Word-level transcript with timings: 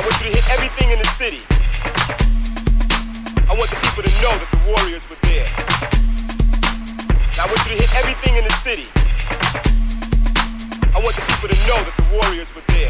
I 0.00 0.02
want 0.02 0.16
you 0.24 0.30
to 0.30 0.36
hit 0.40 0.48
everything 0.48 0.90
in 0.92 0.98
the 0.98 1.04
city. 1.20 1.44
I 3.44 3.52
want 3.52 3.68
the 3.68 3.76
people 3.84 4.00
to 4.00 4.12
know 4.24 4.32
that 4.32 4.48
the 4.48 4.72
Warriors 4.72 5.04
were 5.12 5.20
there. 5.28 5.44
I 7.36 7.44
want 7.44 7.60
you 7.68 7.76
to 7.76 7.82
hit 7.84 7.92
everything 8.00 8.40
in 8.40 8.44
the 8.48 8.56
city. 8.64 8.88
I 10.96 11.04
want 11.04 11.12
the 11.12 11.24
people 11.28 11.52
to 11.52 11.58
know 11.68 11.76
that 11.84 11.92
the 12.00 12.16
Warriors 12.16 12.48
were 12.56 12.64
there. 12.72 12.88